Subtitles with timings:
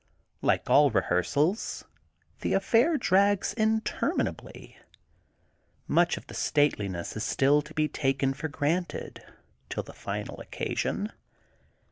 [0.41, 1.85] Like all rehearsals,
[2.39, 4.79] the affair drags interminably;
[5.87, 9.23] much of the stateliness is still to be taken for granted,
[9.69, 11.11] till the final occasion.